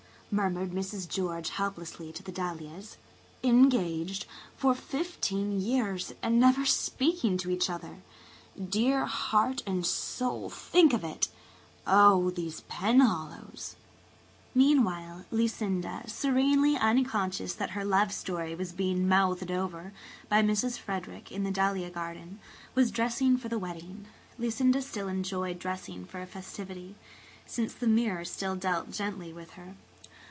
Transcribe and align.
murmured 0.33 0.71
Mrs. 0.71 1.09
George 1.09 1.49
helplessly 1.49 2.13
to 2.13 2.23
the 2.23 2.31
dahlias. 2.31 2.95
"Engaged 3.43 4.25
for 4.55 4.73
fifteen 4.73 5.59
years 5.59 6.13
and 6.23 6.39
never 6.39 6.63
speaking 6.65 7.37
to 7.37 7.49
each 7.51 7.69
other! 7.69 7.97
Dear 8.57 9.05
heart 9.07 9.61
and 9.67 9.85
soul, 9.85 10.49
think 10.49 10.93
of 10.93 11.03
it! 11.03 11.27
Oh, 11.85 12.29
these 12.29 12.61
Penhallows!" 12.69 13.75
Meanwhile, 14.55 15.25
Lucinda, 15.31 16.03
serenely 16.07 16.77
unconscious 16.77 17.53
that 17.55 17.71
her 17.71 17.83
love 17.83 18.13
story 18.13 18.55
was 18.55 18.71
being 18.71 19.09
mouthed 19.09 19.51
over 19.51 19.91
by 20.29 20.41
Mrs. 20.41 20.77
Frederick 20.79 21.29
in 21.29 21.43
the 21.43 21.51
dahlia 21.51 21.89
garden, 21.89 22.39
was 22.73 22.89
dressing 22.89 23.35
for 23.35 23.49
the 23.49 23.59
wedding. 23.59 24.05
Lucinda 24.39 24.81
still 24.81 25.09
enjoyed 25.09 25.59
dressing 25.59 26.05
for 26.05 26.21
a 26.21 26.25
festivity, 26.25 26.95
since 27.45 27.73
the 27.73 27.85
mirror 27.85 28.23
still 28.23 28.55
dealt 28.55 28.91
gently 28.91 29.33
with 29.33 29.49
her. 29.55 29.75